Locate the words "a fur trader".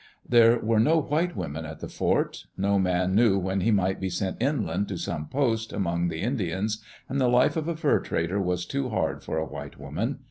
7.67-8.41